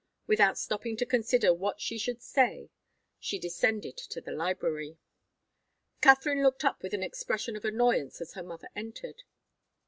Without 0.25 0.57
stopping 0.57 0.97
to 0.97 1.05
consider 1.05 1.53
what 1.53 1.79
she 1.79 1.99
should 1.99 2.23
say, 2.23 2.71
she 3.19 3.37
descended 3.37 3.95
to 3.97 4.19
the 4.19 4.31
library. 4.31 4.97
Katharine 6.01 6.41
looked 6.41 6.65
up 6.65 6.81
with 6.81 6.95
an 6.95 7.03
expression 7.03 7.55
of 7.55 7.65
annoyance 7.65 8.19
as 8.19 8.33
her 8.33 8.41
mother 8.41 8.69
entered. 8.75 9.21